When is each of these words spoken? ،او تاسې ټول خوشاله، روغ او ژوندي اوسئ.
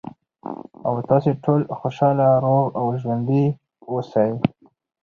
،او 0.87 0.93
تاسې 1.09 1.31
ټول 1.43 1.61
خوشاله، 1.79 2.27
روغ 2.43 2.65
او 2.79 2.85
ژوندي 3.01 3.45
اوسئ. 3.91 4.29